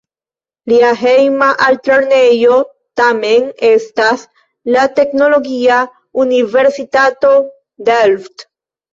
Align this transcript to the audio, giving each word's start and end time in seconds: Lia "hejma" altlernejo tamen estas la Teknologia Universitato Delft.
Lia 0.71 0.87
"hejma" 0.99 1.47
altlernejo 1.65 2.55
tamen 3.01 3.45
estas 3.67 4.23
la 4.77 4.85
Teknologia 5.01 5.77
Universitato 6.23 7.35
Delft. 7.91 8.47